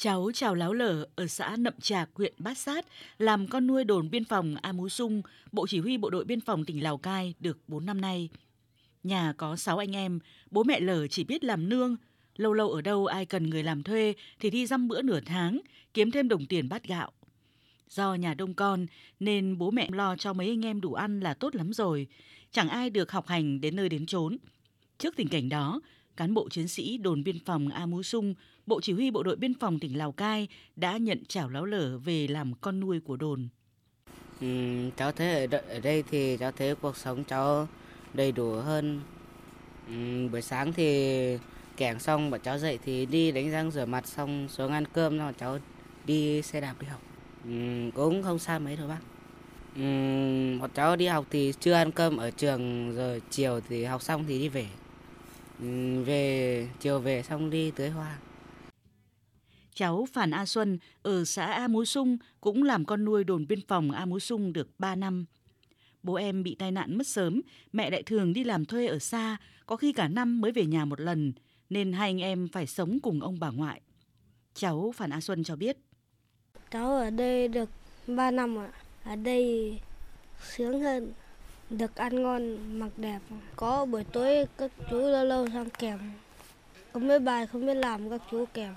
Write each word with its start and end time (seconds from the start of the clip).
Cháu 0.00 0.30
Chào 0.34 0.54
Láo 0.54 0.72
Lở 0.72 1.06
ở 1.16 1.26
xã 1.26 1.56
Nậm 1.58 1.74
Trạc, 1.80 2.10
huyện 2.14 2.32
Bát 2.38 2.58
Sát 2.58 2.86
làm 3.18 3.46
con 3.46 3.66
nuôi 3.66 3.84
đồn 3.84 4.10
biên 4.10 4.24
phòng 4.24 4.54
A 4.62 4.72
Mú 4.72 4.88
Sung, 4.88 5.22
Bộ 5.52 5.66
Chỉ 5.66 5.80
huy 5.80 5.96
Bộ 5.96 6.10
đội 6.10 6.24
Biên 6.24 6.40
phòng 6.40 6.64
tỉnh 6.64 6.82
Lào 6.82 6.98
Cai 6.98 7.34
được 7.40 7.58
4 7.68 7.86
năm 7.86 8.00
nay. 8.00 8.28
Nhà 9.02 9.32
có 9.36 9.56
6 9.56 9.78
anh 9.78 9.96
em, 9.96 10.18
bố 10.50 10.62
mẹ 10.62 10.80
Lở 10.80 11.06
chỉ 11.06 11.24
biết 11.24 11.44
làm 11.44 11.68
nương. 11.68 11.96
Lâu 12.36 12.52
lâu 12.52 12.70
ở 12.70 12.80
đâu 12.80 13.06
ai 13.06 13.26
cần 13.26 13.50
người 13.50 13.62
làm 13.62 13.82
thuê 13.82 14.14
thì 14.40 14.50
đi 14.50 14.66
dăm 14.66 14.88
bữa 14.88 15.02
nửa 15.02 15.20
tháng, 15.20 15.60
kiếm 15.94 16.10
thêm 16.10 16.28
đồng 16.28 16.46
tiền 16.46 16.68
bát 16.68 16.84
gạo. 16.84 17.12
Do 17.88 18.14
nhà 18.14 18.34
đông 18.34 18.54
con 18.54 18.86
nên 19.20 19.58
bố 19.58 19.70
mẹ 19.70 19.88
lo 19.92 20.16
cho 20.16 20.32
mấy 20.32 20.48
anh 20.48 20.64
em 20.64 20.80
đủ 20.80 20.94
ăn 20.94 21.20
là 21.20 21.34
tốt 21.34 21.54
lắm 21.54 21.72
rồi. 21.72 22.06
Chẳng 22.50 22.68
ai 22.68 22.90
được 22.90 23.12
học 23.12 23.26
hành 23.26 23.60
đến 23.60 23.76
nơi 23.76 23.88
đến 23.88 24.06
chốn. 24.06 24.36
Trước 24.98 25.16
tình 25.16 25.28
cảnh 25.28 25.48
đó, 25.48 25.80
cán 26.18 26.34
bộ 26.34 26.48
chiến 26.48 26.68
sĩ 26.68 26.98
đồn 26.98 27.24
biên 27.24 27.38
phòng 27.44 27.68
A 27.68 27.86
Mú 27.86 28.02
Sung, 28.02 28.34
Bộ 28.66 28.80
Chỉ 28.80 28.92
huy 28.92 29.10
Bộ 29.10 29.22
đội 29.22 29.36
Biên 29.36 29.54
phòng 29.54 29.78
tỉnh 29.78 29.98
Lào 29.98 30.12
Cai 30.12 30.48
đã 30.76 30.96
nhận 30.96 31.24
chảo 31.24 31.48
láo 31.48 31.64
lở 31.64 31.98
về 31.98 32.26
làm 32.26 32.52
con 32.60 32.80
nuôi 32.80 33.00
của 33.00 33.16
đồn. 33.16 33.48
Ừ, 34.40 34.46
cháu 34.96 35.12
thấy 35.12 35.46
ở, 35.46 35.58
ở 35.68 35.80
đây 35.80 36.04
thì 36.10 36.36
cháu 36.36 36.52
thấy 36.52 36.74
cuộc 36.74 36.96
sống 36.96 37.24
cháu 37.24 37.68
đầy 38.14 38.32
đủ 38.32 38.52
hơn. 38.52 39.00
Ừ, 39.88 40.28
buổi 40.32 40.42
sáng 40.42 40.72
thì 40.72 41.38
kẻng 41.76 41.98
xong 41.98 42.30
bọn 42.30 42.40
cháu 42.44 42.58
dậy 42.58 42.78
thì 42.84 43.06
đi 43.06 43.32
đánh 43.32 43.50
răng 43.50 43.70
rửa 43.70 43.84
mặt 43.86 44.06
xong 44.06 44.48
xuống 44.48 44.72
ăn 44.72 44.84
cơm 44.92 45.18
xong 45.18 45.32
cháu 45.38 45.58
đi 46.06 46.42
xe 46.42 46.60
đạp 46.60 46.74
đi 46.80 46.86
học. 46.86 47.02
Ừ, 47.44 47.50
cũng 47.94 48.22
không 48.22 48.38
xa 48.38 48.58
mấy 48.58 48.76
đâu 48.76 48.88
bác. 48.88 49.00
Ừ, 49.76 49.82
bọn 50.60 50.70
cháu 50.74 50.96
đi 50.96 51.06
học 51.06 51.26
thì 51.30 51.52
chưa 51.60 51.72
ăn 51.72 51.92
cơm 51.92 52.16
ở 52.16 52.30
trường 52.30 52.94
rồi 52.96 53.22
chiều 53.30 53.60
thì 53.68 53.84
học 53.84 54.02
xong 54.02 54.24
thì 54.28 54.38
đi 54.38 54.48
về. 54.48 54.66
Về 56.04 56.68
chiều 56.80 56.98
về 56.98 57.22
xong 57.22 57.50
đi 57.50 57.70
tưới 57.70 57.90
hoa. 57.90 58.18
Cháu 59.74 60.06
Phản 60.12 60.30
A 60.30 60.46
Xuân 60.46 60.78
ở 61.02 61.24
xã 61.24 61.46
A 61.46 61.68
Mú 61.68 61.84
Sung 61.84 62.16
cũng 62.40 62.62
làm 62.62 62.84
con 62.84 63.04
nuôi 63.04 63.24
đồn 63.24 63.46
biên 63.46 63.60
phòng 63.68 63.90
A 63.90 64.04
Mú 64.04 64.18
Sung 64.18 64.52
được 64.52 64.68
3 64.78 64.94
năm. 64.94 65.26
Bố 66.02 66.14
em 66.14 66.42
bị 66.42 66.54
tai 66.54 66.72
nạn 66.72 66.98
mất 66.98 67.06
sớm, 67.06 67.40
mẹ 67.72 67.90
lại 67.90 68.02
thường 68.02 68.32
đi 68.32 68.44
làm 68.44 68.64
thuê 68.64 68.86
ở 68.86 68.98
xa, 68.98 69.36
có 69.66 69.76
khi 69.76 69.92
cả 69.92 70.08
năm 70.08 70.40
mới 70.40 70.52
về 70.52 70.66
nhà 70.66 70.84
một 70.84 71.00
lần, 71.00 71.32
nên 71.70 71.92
hai 71.92 72.08
anh 72.08 72.18
em 72.18 72.48
phải 72.48 72.66
sống 72.66 72.98
cùng 73.02 73.20
ông 73.20 73.40
bà 73.40 73.50
ngoại. 73.50 73.80
Cháu 74.54 74.92
Phản 74.96 75.10
A 75.10 75.20
Xuân 75.20 75.44
cho 75.44 75.56
biết. 75.56 75.76
Cháu 76.70 76.96
ở 76.96 77.10
đây 77.10 77.48
được 77.48 77.70
3 78.06 78.30
năm 78.30 78.58
ạ. 78.58 78.72
Ở 79.04 79.16
đây 79.16 79.78
sướng 80.56 80.80
hơn, 80.80 81.12
được 81.70 81.96
ăn 81.96 82.22
ngon, 82.22 82.78
mặc 82.78 82.90
đẹp. 82.96 83.18
Có 83.56 83.86
buổi 83.86 84.04
tối 84.04 84.46
các 84.58 84.72
chú 84.90 84.98
lâu 84.98 85.24
lâu 85.24 85.46
sang 85.52 85.70
kèm. 85.70 85.98
không 86.92 87.08
mấy 87.08 87.18
bài 87.18 87.46
không 87.46 87.66
biết 87.66 87.74
làm 87.74 88.10
các 88.10 88.22
chú 88.30 88.44
kèm. 88.54 88.74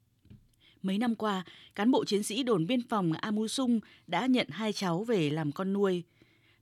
Mấy 0.82 0.98
năm 0.98 1.16
qua, 1.16 1.44
cán 1.76 1.92
bộ 1.92 2.06
chiến 2.06 2.24
sĩ 2.24 2.44
đồn 2.44 2.68
biên 2.68 2.88
phòng 2.88 3.14
Amu 3.14 3.48
Sung 3.48 3.80
đã 4.08 4.26
nhận 4.26 4.48
hai 4.50 4.74
cháu 4.74 5.04
về 5.04 5.30
làm 5.30 5.52
con 5.52 5.74
nuôi. 5.74 6.04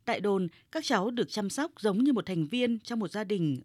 Tại 0.06 0.20
đồn, 0.20 0.48
các 0.72 0.86
cháu 0.86 1.12
được 1.12 1.30
chăm 1.32 1.50
sóc 1.50 1.72
giống 1.80 2.04
như 2.04 2.14
một 2.14 2.26
thành 2.26 2.48
viên 2.48 2.80
trong 2.80 3.00
một 3.00 3.12
gia 3.12 3.24
đình. 3.24 3.62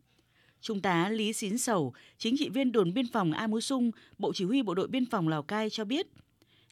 Trung 0.60 0.80
tá 0.80 1.08
Lý 1.08 1.32
Xín 1.32 1.58
Sầu, 1.58 1.94
chính 2.18 2.36
trị 2.38 2.48
viên 2.48 2.72
đồn 2.72 2.94
biên 2.94 3.06
phòng 3.06 3.32
A 3.32 3.46
Mú 3.46 3.60
Sung, 3.60 3.90
Bộ 4.18 4.32
Chỉ 4.34 4.44
huy 4.44 4.62
Bộ 4.62 4.74
đội 4.74 4.88
Biên 4.88 5.06
phòng 5.06 5.28
Lào 5.28 5.42
Cai 5.42 5.70
cho 5.70 5.84
biết, 5.84 6.06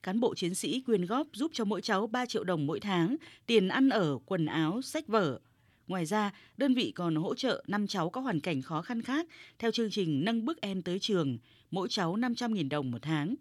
cán 0.03 0.21
bộ 0.21 0.35
chiến 0.35 0.55
sĩ 0.55 0.81
quyên 0.81 1.07
góp 1.07 1.27
giúp 1.33 1.51
cho 1.55 1.65
mỗi 1.65 1.81
cháu 1.81 2.07
3 2.07 2.27
triệu 2.27 2.45
đồng 2.45 2.67
mỗi 2.67 2.81
tháng, 2.81 3.17
tiền 3.47 3.69
ăn 3.69 3.89
ở, 3.89 4.19
quần 4.27 4.47
áo, 4.47 4.83
sách 4.83 5.07
vở. 5.07 5.41
Ngoài 5.89 6.07
ra, 6.07 6.31
đơn 6.57 6.75
vị 6.75 6.93
còn 6.97 7.15
hỗ 7.15 7.35
trợ 7.35 7.65
5 7.67 7.87
cháu 7.87 8.11
có 8.11 8.21
hoàn 8.21 8.41
cảnh 8.41 8.63
khó 8.63 8.83
khăn 8.83 9.03
khác 9.03 9.27
theo 9.59 9.71
chương 9.71 9.91
trình 9.91 10.25
nâng 10.25 10.45
bước 10.45 10.61
em 10.61 10.83
tới 10.83 10.99
trường, 10.99 11.39
mỗi 11.71 11.89
cháu 11.89 12.17
500.000 12.17 12.69
đồng 12.69 12.91
một 12.91 12.99
tháng. 13.03 13.35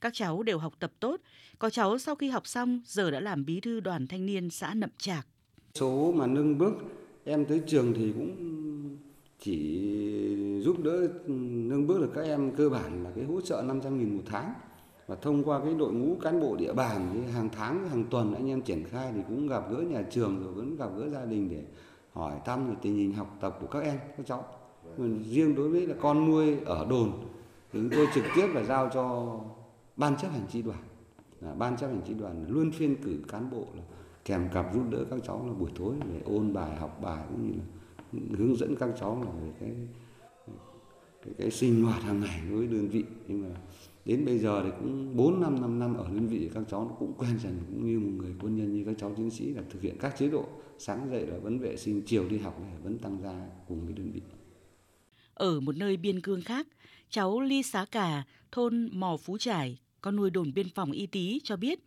Các 0.00 0.14
cháu 0.14 0.42
đều 0.42 0.58
học 0.58 0.74
tập 0.78 0.92
tốt, 1.00 1.20
có 1.58 1.70
cháu 1.70 1.98
sau 1.98 2.14
khi 2.14 2.28
học 2.28 2.46
xong 2.46 2.80
giờ 2.84 3.10
đã 3.10 3.20
làm 3.20 3.44
bí 3.44 3.60
thư 3.60 3.80
đoàn 3.80 4.06
thanh 4.06 4.26
niên 4.26 4.50
xã 4.50 4.74
Nậm 4.74 4.90
Trạc. 4.98 5.26
Số 5.74 6.12
mà 6.12 6.26
nâng 6.26 6.58
bước 6.58 6.74
em 7.24 7.44
tới 7.44 7.60
trường 7.66 7.94
thì 7.94 8.12
cũng 8.12 8.36
chỉ 9.40 9.80
giúp 10.60 10.84
đỡ 10.84 11.08
nâng 11.26 11.86
bước 11.86 12.00
được 12.00 12.10
các 12.14 12.22
em 12.22 12.56
cơ 12.56 12.68
bản 12.68 13.04
là 13.04 13.10
cái 13.16 13.24
hỗ 13.24 13.40
trợ 13.40 13.62
500 13.66 13.98
nghìn 13.98 14.16
một 14.16 14.22
tháng 14.26 14.54
và 15.10 15.16
thông 15.16 15.44
qua 15.44 15.60
cái 15.64 15.74
đội 15.74 15.92
ngũ 15.92 16.16
cán 16.20 16.40
bộ 16.40 16.56
địa 16.56 16.72
bàn 16.72 17.24
hàng 17.32 17.48
tháng 17.52 17.88
hàng 17.88 18.04
tuần 18.10 18.34
anh 18.34 18.48
em 18.50 18.62
triển 18.62 18.84
khai 18.84 19.12
thì 19.14 19.20
cũng 19.28 19.48
gặp 19.48 19.64
gỡ 19.70 19.76
nhà 19.76 20.02
trường 20.10 20.42
rồi 20.44 20.52
vẫn 20.52 20.76
gặp 20.76 20.90
gỡ 20.96 21.08
gia 21.08 21.24
đình 21.24 21.48
để 21.50 21.64
hỏi 22.12 22.34
thăm 22.44 22.68
về 22.68 22.74
tình 22.82 22.94
hình 22.94 23.12
học 23.12 23.36
tập 23.40 23.58
của 23.60 23.66
các 23.66 23.82
em 23.82 23.98
các 24.16 24.26
cháu. 24.26 24.44
Riêng 25.30 25.54
đối 25.54 25.68
với 25.68 25.86
là 25.86 25.94
con 26.00 26.30
nuôi 26.30 26.56
ở 26.64 26.86
đồn 26.90 27.12
thì 27.72 27.80
chúng 27.80 27.90
tôi 27.90 28.06
trực 28.14 28.24
tiếp 28.36 28.46
là 28.54 28.62
giao 28.62 28.90
cho 28.94 29.36
ban 29.96 30.16
chấp 30.16 30.28
hành 30.28 30.46
tri 30.52 30.62
đoàn. 30.62 30.82
Là 31.40 31.54
ban 31.54 31.76
chấp 31.76 31.86
hành 31.86 32.00
tri 32.06 32.14
đoàn 32.14 32.44
luôn 32.48 32.70
phiên 32.72 32.96
cử 33.02 33.16
cán 33.28 33.50
bộ 33.50 33.64
là 33.76 33.82
kèm 34.24 34.48
cặp 34.54 34.74
giúp 34.74 34.82
đỡ 34.90 35.04
các 35.10 35.18
cháu 35.26 35.44
là 35.46 35.52
buổi 35.52 35.70
tối 35.78 35.94
để 36.12 36.20
ôn 36.24 36.52
bài 36.52 36.76
học 36.76 36.98
bài 37.02 37.24
cũng 37.28 37.46
như 37.46 37.52
là 37.58 38.38
hướng 38.38 38.56
dẫn 38.56 38.76
các 38.76 38.88
cháu 39.00 39.22
là 39.24 39.30
về 39.42 39.52
cái 39.60 39.70
cái, 41.24 41.34
cái 41.38 41.50
sinh 41.50 41.84
hoạt 41.84 42.02
hàng 42.02 42.20
ngày 42.20 42.40
với 42.50 42.66
đơn 42.66 42.88
vị. 42.88 43.04
Nhưng 43.28 43.42
mà 43.42 43.56
đến 44.10 44.24
bây 44.24 44.38
giờ 44.38 44.62
thì 44.64 44.70
cũng 44.80 45.16
4 45.16 45.40
năm 45.40 45.60
5 45.60 45.78
năm 45.78 45.96
ở 45.96 46.04
đơn 46.04 46.26
vị 46.26 46.50
các 46.54 46.62
cháu 46.70 46.84
nó 46.84 46.94
cũng 46.98 47.14
quen 47.18 47.38
dần 47.42 47.58
cũng 47.68 47.86
như 47.86 47.98
một 47.98 48.10
người 48.16 48.34
quân 48.40 48.56
nhân 48.56 48.72
như 48.72 48.84
các 48.86 48.94
cháu 48.98 49.14
chiến 49.16 49.30
sĩ 49.30 49.54
là 49.54 49.62
thực 49.70 49.82
hiện 49.82 49.96
các 50.00 50.14
chế 50.18 50.28
độ 50.28 50.44
sáng 50.78 51.10
dậy 51.10 51.26
là 51.26 51.38
vẫn 51.38 51.58
vệ 51.58 51.76
sinh 51.76 52.02
chiều 52.06 52.28
đi 52.28 52.38
học 52.38 52.60
này 52.60 52.72
vẫn 52.82 52.98
tăng 52.98 53.18
gia 53.22 53.48
cùng 53.68 53.84
với 53.84 53.92
đơn 53.92 54.10
vị 54.12 54.20
ở 55.40 55.60
một 55.60 55.76
nơi 55.76 55.96
biên 55.96 56.20
cương 56.20 56.42
khác, 56.42 56.66
cháu 57.10 57.40
Ly 57.40 57.62
Xá 57.62 57.84
Cà, 57.90 58.22
thôn 58.52 58.88
Mò 58.92 59.16
Phú 59.16 59.38
Trải, 59.38 59.78
con 60.00 60.16
nuôi 60.16 60.30
đồn 60.30 60.54
biên 60.54 60.68
phòng 60.68 60.92
Y 60.92 61.06
Tý 61.06 61.40
cho 61.44 61.56
biết, 61.56 61.78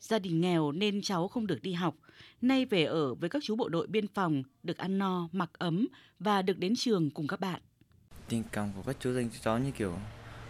gia 0.00 0.18
đình 0.18 0.40
nghèo 0.40 0.72
nên 0.72 1.02
cháu 1.02 1.28
không 1.28 1.46
được 1.46 1.62
đi 1.62 1.72
học, 1.72 1.94
nay 2.42 2.64
về 2.64 2.84
ở 2.84 3.14
với 3.14 3.30
các 3.30 3.42
chú 3.44 3.56
bộ 3.56 3.68
đội 3.68 3.86
biên 3.86 4.06
phòng, 4.06 4.42
được 4.62 4.78
ăn 4.78 4.98
no, 4.98 5.28
mặc 5.32 5.50
ấm 5.58 5.88
và 6.18 6.42
được 6.42 6.58
đến 6.58 6.74
trường 6.76 7.10
cùng 7.10 7.26
các 7.26 7.40
bạn. 7.40 7.60
Tình 8.28 8.42
cảm 8.52 8.68
của 8.76 8.82
các 8.86 8.96
chú 9.00 9.12
dành 9.12 9.30
cho 9.30 9.38
cháu 9.42 9.58
như 9.58 9.70
kiểu 9.70 9.92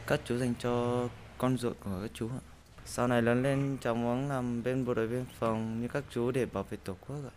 các 0.06 0.20
chú 0.24 0.36
dành 0.38 0.54
cho 0.58 1.08
con 1.38 1.56
ruột 1.56 1.76
của 1.80 1.98
các 2.02 2.10
chú 2.14 2.28
ạ. 2.28 2.42
Sau 2.84 3.08
này 3.08 3.22
lớn 3.22 3.42
lên 3.42 3.78
cháu 3.80 3.94
muốn 3.94 4.28
làm 4.28 4.62
bên 4.62 4.84
bộ 4.84 4.94
đội 4.94 5.08
biên 5.08 5.24
phòng 5.38 5.80
như 5.80 5.88
các 5.88 6.04
chú 6.10 6.30
để 6.30 6.46
bảo 6.46 6.66
vệ 6.70 6.76
tổ 6.84 6.96
quốc 7.06 7.16
ạ 7.16 7.34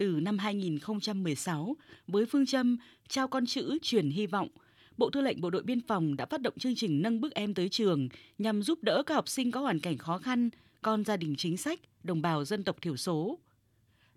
từ 0.00 0.20
năm 0.22 0.38
2016 0.38 1.76
với 2.06 2.26
phương 2.26 2.46
châm 2.46 2.76
trao 3.08 3.28
con 3.28 3.46
chữ 3.46 3.78
truyền 3.82 4.10
hy 4.10 4.26
vọng. 4.26 4.48
Bộ 4.96 5.10
Tư 5.10 5.20
lệnh 5.20 5.40
Bộ 5.40 5.50
đội 5.50 5.62
Biên 5.62 5.80
phòng 5.80 6.16
đã 6.16 6.26
phát 6.26 6.40
động 6.40 6.54
chương 6.58 6.74
trình 6.74 7.02
nâng 7.02 7.20
bước 7.20 7.34
em 7.34 7.54
tới 7.54 7.68
trường 7.68 8.08
nhằm 8.38 8.62
giúp 8.62 8.78
đỡ 8.82 9.02
các 9.06 9.14
học 9.14 9.28
sinh 9.28 9.50
có 9.50 9.60
hoàn 9.60 9.80
cảnh 9.80 9.98
khó 9.98 10.18
khăn, 10.18 10.50
con 10.82 11.04
gia 11.04 11.16
đình 11.16 11.34
chính 11.38 11.56
sách, 11.56 11.80
đồng 12.02 12.22
bào 12.22 12.44
dân 12.44 12.64
tộc 12.64 12.76
thiểu 12.82 12.96
số. 12.96 13.38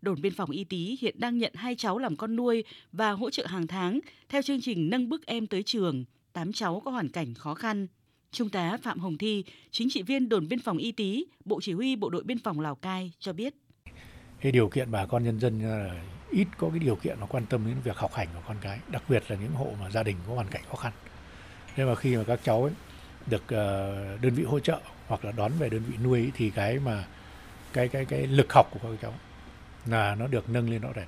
Đồn 0.02 0.22
biên 0.22 0.34
phòng 0.34 0.52
Y 0.52 0.64
Tý 0.64 0.98
hiện 1.02 1.16
đang 1.20 1.38
nhận 1.38 1.52
hai 1.56 1.76
cháu 1.76 1.98
làm 1.98 2.16
con 2.16 2.36
nuôi 2.36 2.64
và 2.92 3.12
hỗ 3.12 3.30
trợ 3.30 3.46
hàng 3.46 3.68
tháng 3.68 4.00
theo 4.30 4.42
chương 4.42 4.62
trình 4.62 4.90
nâng 4.90 5.10
bước 5.10 5.26
em 5.26 5.48
tới 5.48 5.64
trường, 5.64 6.06
tám 6.34 6.54
cháu 6.54 6.82
có 6.86 6.92
hoàn 6.92 7.10
cảnh 7.10 7.34
khó 7.34 7.54
khăn. 7.54 7.88
Trung 8.32 8.50
tá 8.50 8.78
Phạm 8.84 9.00
Hồng 9.00 9.18
Thi, 9.18 9.44
chính 9.72 9.90
trị 9.90 10.04
viên 10.04 10.30
đồn 10.30 10.48
biên 10.48 10.60
phòng 10.60 10.78
Y 10.78 10.92
Tý, 10.92 11.26
Bộ 11.46 11.60
Chỉ 11.62 11.74
huy 11.74 11.96
Bộ 11.96 12.10
đội 12.10 12.24
Biên 12.24 12.40
phòng 12.40 12.60
Lào 12.60 12.76
Cai 12.76 13.12
cho 13.20 13.34
biết. 13.34 13.54
Cái 14.42 14.52
điều 14.52 14.70
kiện 14.70 14.92
bà 14.92 15.06
con 15.06 15.24
nhân 15.24 15.40
dân 15.40 15.64
ờ, 15.64 15.90
ít 16.32 16.48
có 16.58 16.70
cái 16.70 16.80
điều 16.80 16.96
kiện 16.96 17.20
nó 17.20 17.26
quan 17.26 17.46
tâm 17.46 17.66
đến 17.66 17.76
việc 17.84 17.98
học 17.98 18.14
hành 18.14 18.28
của 18.34 18.42
con 18.48 18.58
cái 18.62 18.80
đặc 18.92 19.04
biệt 19.10 19.24
là 19.28 19.38
những 19.38 19.52
hộ 19.52 19.74
mà 19.82 19.90
gia 19.90 20.04
đình 20.04 20.18
có 20.28 20.34
hoàn 20.34 20.48
cảnh 20.48 20.64
khó 20.70 20.76
khăn. 20.76 20.94
Nên 21.78 21.88
mà 21.88 21.96
khi 21.96 22.16
mà 22.18 22.24
các 22.24 22.40
cháu 22.44 22.64
ấy 22.64 22.74
được 23.28 23.48
ờ, 23.48 24.18
đơn 24.22 24.34
vị 24.34 24.44
hỗ 24.44 24.60
trợ 24.60 24.80
hoặc 25.08 25.26
là 25.26 25.32
đón 25.32 25.52
về 25.60 25.70
đơn 25.70 25.84
vị 25.88 25.98
nuôi 26.04 26.20
ấy, 26.20 26.32
thì 26.36 26.50
cái 26.50 26.80
mà 26.80 27.06
cái 27.74 27.88
cái 27.88 28.06
cái 28.06 28.28
lực 28.28 28.54
học 28.54 28.68
của 28.72 28.80
các 28.84 28.98
cháu 29.02 29.14
là 29.86 30.16
nó 30.16 30.28
được 30.28 30.50
nâng 30.50 30.70
lên 30.70 30.82
rõ 30.82 30.90
rệt. 30.96 31.08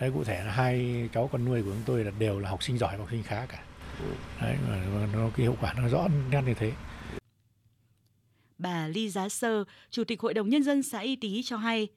Đấy 0.00 0.10
cụ 0.14 0.24
thể 0.24 0.44
là 0.44 0.52
hai 0.52 1.08
cháu 1.12 1.28
con 1.32 1.44
nuôi 1.44 1.62
của 1.62 1.70
chúng 1.70 1.82
tôi 1.86 2.04
là 2.04 2.10
đều 2.18 2.40
là 2.40 2.50
học 2.50 2.62
sinh 2.62 2.78
giỏi 2.78 2.92
và 2.92 2.98
học 2.98 3.08
sinh 3.10 3.22
khá 3.22 3.46
cả 3.46 3.62
đấy 4.40 4.56
mà 4.68 5.08
nó 5.12 5.30
cái 5.36 5.46
hiệu 5.46 5.56
quả 5.60 5.74
nó 5.76 5.88
rõ 5.88 6.08
nét 6.30 6.42
như 6.46 6.54
thế 6.54 6.72
bà 8.58 8.88
Ly 8.88 9.08
Giá 9.08 9.28
Sơ, 9.28 9.64
Chủ 9.90 10.04
tịch 10.04 10.20
Hội 10.20 10.34
đồng 10.34 10.48
Nhân 10.48 10.62
dân 10.62 10.82
xã 10.82 10.98
Y 10.98 11.16
Tý 11.16 11.42
cho 11.42 11.56
hay, 11.56 11.88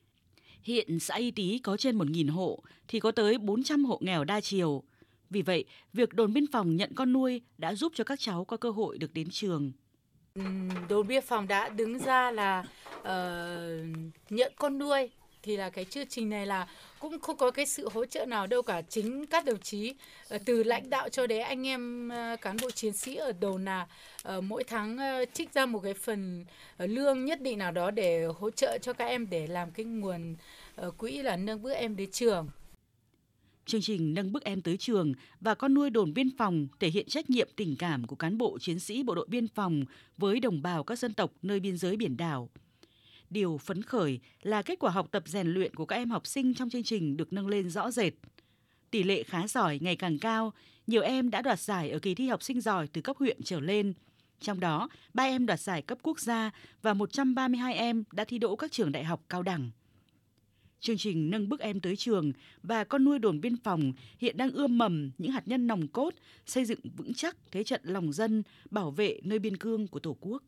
Hiện 0.64 1.00
xã 1.00 1.16
Y 1.16 1.32
Tý 1.32 1.60
có 1.60 1.78
trên 1.78 1.98
1.000 1.98 2.32
hộ 2.32 2.64
thì 2.88 3.00
có 3.00 3.12
tới 3.12 3.38
400 3.38 3.86
hộ 3.86 4.00
nghèo 4.02 4.24
đa 4.24 4.42
chiều. 4.42 4.84
Vì 5.30 5.42
vậy, 5.42 5.66
việc 5.94 6.14
đồn 6.14 6.34
biên 6.34 6.48
phòng 6.52 6.76
nhận 6.76 6.96
con 6.96 7.14
nuôi 7.14 7.42
đã 7.58 7.76
giúp 7.76 7.94
cho 7.96 8.04
các 8.04 8.20
cháu 8.20 8.46
có 8.46 8.58
cơ 8.58 8.72
hội 8.72 8.98
được 8.98 9.14
đến 9.14 9.28
trường. 9.32 9.72
Đồn 10.90 11.08
biên 11.08 11.24
phòng 11.28 11.48
đã 11.48 11.70
đứng 11.70 12.00
ra 12.00 12.32
là 12.32 12.64
uh, 13.00 13.08
nhận 14.30 14.54
con 14.56 14.78
nuôi 14.78 15.10
thì 15.44 15.58
là 15.58 15.70
cái 15.70 15.86
chương 15.86 16.08
trình 16.08 16.30
này 16.30 16.46
là 16.46 16.68
cũng 17.00 17.20
không 17.20 17.38
có 17.38 17.52
cái 17.52 17.66
sự 17.66 17.90
hỗ 17.94 18.06
trợ 18.06 18.26
nào 18.26 18.48
đâu 18.48 18.62
cả 18.62 18.82
chính 18.82 19.26
các 19.26 19.46
đồng 19.46 19.60
chí 19.60 19.94
ờ, 20.30 20.38
từ 20.46 20.64
lãnh 20.64 20.90
đạo 20.90 21.10
cho 21.10 21.28
đến 21.28 21.42
anh 21.42 21.68
em 21.68 22.10
ờ, 22.10 22.36
cán 22.42 22.58
bộ 22.62 22.72
chiến 22.72 22.94
sĩ 22.94 23.16
ở 23.16 23.32
đầu 23.40 23.58
là 23.58 23.88
ờ, 24.24 24.42
mỗi 24.42 24.64
tháng 24.64 24.98
trích 25.34 25.54
ra 25.54 25.66
một 25.66 25.80
cái 25.80 25.94
phần 25.94 26.46
lương 26.78 27.26
nhất 27.26 27.42
định 27.42 27.58
nào 27.58 27.72
đó 27.72 27.92
để 27.92 28.26
hỗ 28.26 28.52
trợ 28.52 28.78
cho 28.82 28.94
các 28.94 29.06
em 29.06 29.30
để 29.30 29.48
làm 29.48 29.72
cái 29.72 29.86
nguồn 29.86 30.36
quỹ 30.98 31.22
là 31.22 31.36
nâng 31.36 31.62
bước 31.62 31.74
em 31.74 31.96
đến 31.96 32.12
trường 32.12 32.50
Chương 33.66 33.82
trình 33.82 34.14
nâng 34.14 34.32
bước 34.32 34.44
em 34.44 34.62
tới 34.62 34.78
trường 34.78 35.14
và 35.42 35.56
con 35.56 35.74
nuôi 35.74 35.90
đồn 35.90 36.14
biên 36.14 36.38
phòng 36.38 36.68
thể 36.80 36.90
hiện 36.90 37.08
trách 37.08 37.30
nhiệm 37.30 37.50
tình 37.56 37.76
cảm 37.80 38.08
của 38.08 38.16
cán 38.16 38.38
bộ 38.38 38.58
chiến 38.60 38.80
sĩ 38.80 39.04
bộ 39.04 39.16
đội 39.16 39.28
biên 39.30 39.48
phòng 39.48 39.84
với 40.18 40.40
đồng 40.40 40.62
bào 40.62 40.84
các 40.84 41.00
dân 41.00 41.14
tộc 41.14 41.32
nơi 41.42 41.60
biên 41.60 41.78
giới 41.78 41.98
biển 41.98 42.18
đảo. 42.18 42.50
Điều 43.32 43.58
phấn 43.58 43.82
khởi 43.82 44.20
là 44.42 44.62
kết 44.62 44.80
quả 44.80 44.92
học 44.92 45.08
tập 45.12 45.24
rèn 45.26 45.48
luyện 45.48 45.76
của 45.76 45.86
các 45.86 45.96
em 45.96 46.10
học 46.10 46.28
sinh 46.28 46.54
trong 46.54 46.70
chương 46.70 46.84
trình 46.84 47.18
được 47.18 47.34
nâng 47.34 47.48
lên 47.48 47.70
rõ 47.70 47.92
rệt. 47.92 48.14
Tỷ 48.92 49.04
lệ 49.04 49.24
khá 49.24 49.48
giỏi 49.48 49.80
ngày 49.82 49.96
càng 49.96 50.20
cao, 50.20 50.54
nhiều 50.88 51.02
em 51.02 51.30
đã 51.30 51.42
đoạt 51.42 51.60
giải 51.60 51.90
ở 51.90 52.00
kỳ 52.00 52.16
thi 52.16 52.28
học 52.28 52.44
sinh 52.44 52.62
giỏi 52.62 52.88
từ 52.88 53.02
cấp 53.02 53.18
huyện 53.18 53.38
trở 53.44 53.60
lên. 53.60 53.94
Trong 54.40 54.60
đó, 54.60 54.90
3 55.14 55.24
em 55.24 55.46
đoạt 55.46 55.60
giải 55.60 55.82
cấp 55.82 55.98
quốc 56.02 56.20
gia 56.20 56.52
và 56.82 56.94
132 56.94 57.74
em 57.74 58.04
đã 58.12 58.24
thi 58.24 58.38
đỗ 58.38 58.56
các 58.56 58.72
trường 58.72 58.92
đại 58.92 59.04
học 59.04 59.22
cao 59.30 59.44
đẳng. 59.44 59.72
Chương 60.80 60.98
trình 60.98 61.30
nâng 61.30 61.50
bước 61.50 61.60
em 61.60 61.80
tới 61.80 61.96
trường 61.96 62.32
và 62.64 62.84
con 62.84 63.04
nuôi 63.04 63.20
đồn 63.20 63.42
biên 63.42 63.58
phòng 63.58 63.94
hiện 64.18 64.38
đang 64.38 64.52
ươm 64.52 64.78
mầm 64.78 65.12
những 65.18 65.32
hạt 65.32 65.48
nhân 65.48 65.68
nòng 65.68 65.88
cốt 65.88 66.14
xây 66.46 66.66
dựng 66.66 66.80
vững 66.98 67.14
chắc 67.14 67.38
thế 67.52 67.64
trận 67.64 67.82
lòng 67.84 68.14
dân, 68.14 68.44
bảo 68.70 68.92
vệ 68.92 69.20
nơi 69.24 69.40
biên 69.40 69.58
cương 69.58 69.88
của 69.88 70.00
Tổ 70.00 70.18
quốc. 70.20 70.44